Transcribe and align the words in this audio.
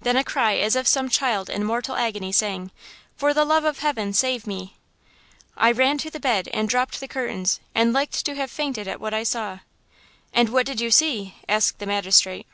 then 0.00 0.16
a 0.16 0.24
cry 0.24 0.56
as 0.56 0.74
of 0.74 0.88
some 0.88 1.08
child 1.08 1.48
in 1.48 1.62
mortal 1.62 1.94
agony, 1.94 2.32
saying: 2.32 2.72
"'For 3.16 3.32
the 3.32 3.44
love 3.44 3.62
of 3.62 3.78
Heaven, 3.78 4.12
save 4.12 4.44
me!' 4.44 4.74
"I 5.56 5.70
ran 5.70 5.96
to 5.98 6.10
the 6.10 6.18
bed 6.18 6.48
and 6.48 6.68
dropped 6.68 6.98
the 6.98 7.06
curtains 7.06 7.60
and 7.72 7.92
liked 7.92 8.26
to 8.26 8.34
have 8.34 8.50
fainted 8.50 8.88
at 8.88 8.98
what 9.00 9.14
I 9.14 9.22
saw!" 9.22 9.60
"And 10.32 10.48
what 10.48 10.66
did 10.66 10.80
you 10.80 10.90
see?" 10.90 11.36
asked 11.48 11.78
the 11.78 11.86
magistrate. 11.86 12.48